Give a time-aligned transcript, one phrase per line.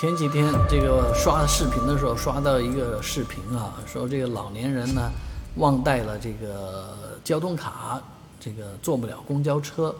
[0.00, 5.10] 前几天这个刷视频的时候，刷到一个视频啊，说这个老年人呢
[5.56, 8.00] 忘带了这个交通卡，
[8.38, 9.92] 这个坐不了公交车，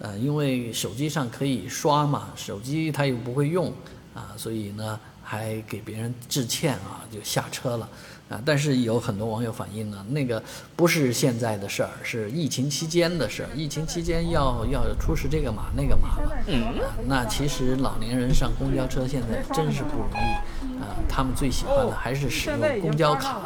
[0.00, 3.72] 呃，因为手机上可以刷嘛，手机他又不会用
[4.12, 7.88] 啊，所以呢还给别人致歉啊，就下车了。
[8.30, 10.42] 啊，但是有很多网友反映呢，那个
[10.74, 13.48] 不是现在的事儿，是疫情期间的事儿。
[13.54, 16.32] 疫情期间要要出示这个码那个码嘛。
[16.46, 16.74] 嗯。
[17.06, 23.42] 那其实老年人上公交车现在真是不容易啊，他们最喜欢的还是使用公交卡，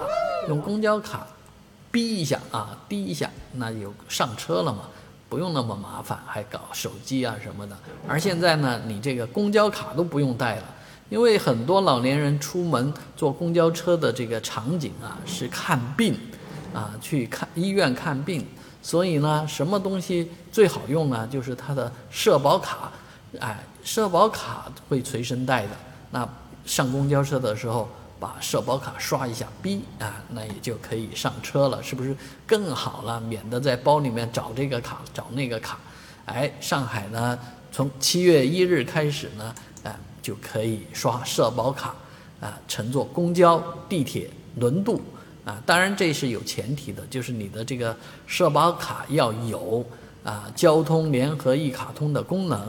[0.47, 1.27] 用公交卡，
[1.91, 4.89] 逼一下啊，滴一下，那有上车了嘛，
[5.29, 7.77] 不用那么麻烦，还搞手机啊什么的。
[8.06, 10.62] 而现在呢，你这个公交卡都不用带了。
[11.09, 16.15] 因为很多老年人出门坐公交车的这个场景啊，是看病，
[16.75, 18.47] 啊，去看医院看病，
[18.83, 21.27] 所以呢，什么东西最好用呢？
[21.27, 22.93] 就是他的社保卡，
[23.41, 25.71] 哎，社保卡会随身带的。
[26.11, 26.29] 那
[26.67, 27.89] 上公交车的时候，
[28.20, 32.14] 把社保卡刷一下，逼啊，那也就可以上车了，是不是
[32.47, 33.19] 更好了？
[33.23, 35.79] 免得在包里面找这个卡，找那个卡。
[36.27, 37.39] 哎，上海呢，
[37.73, 39.55] 从七月一日开始呢。
[40.29, 41.95] 就可以刷社保卡，
[42.39, 45.01] 啊，乘坐公交、地铁、轮渡，
[45.43, 49.83] 啊，当然这是有前提的，就是你的这个社保卡要有
[50.23, 52.61] 啊，交通联合一卡通的功能，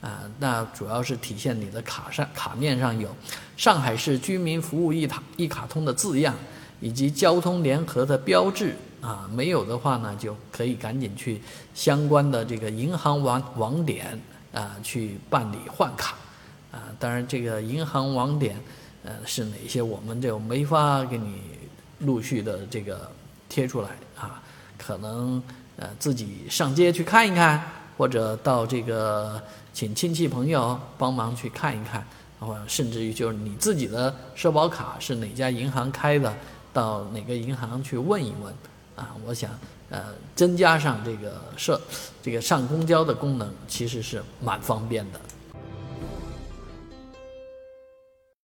[0.00, 3.08] 啊，那主要是体现你的卡上卡面上有
[3.56, 6.32] 上海市居民服务一卡一卡通的字样，
[6.78, 11.42] 以及交通联合的标志，啊，没有的话呢，就可以赶紧去
[11.74, 14.16] 相关的这个银行网网点
[14.52, 16.14] 啊去办理换卡。
[16.70, 18.60] 啊，当然，这个银行网点，
[19.02, 21.40] 呃，是哪些，我们就没法给你
[22.00, 23.10] 陆续的这个
[23.48, 24.42] 贴出来啊。
[24.76, 25.42] 可能
[25.76, 27.62] 呃自己上街去看一看，
[27.96, 32.06] 或者到这个请亲戚朋友帮忙去看一看，
[32.38, 36.32] 或者甚至于就是你自己的社保卡是哪家银行开的，
[36.72, 38.54] 到哪个银行去问一问
[38.94, 39.16] 啊。
[39.26, 39.50] 我想
[39.88, 41.80] 呃增加上这个社
[42.22, 45.20] 这个上公交的功能，其实是蛮方便的。